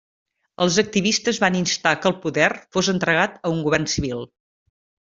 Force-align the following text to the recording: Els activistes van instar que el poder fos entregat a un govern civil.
Els 0.65 0.79
activistes 0.83 1.41
van 1.43 1.59
instar 1.59 1.93
que 2.01 2.11
el 2.13 2.17
poder 2.25 2.49
fos 2.77 2.93
entregat 2.97 3.41
a 3.47 3.55
un 3.57 3.65
govern 3.71 3.91
civil. 3.99 4.29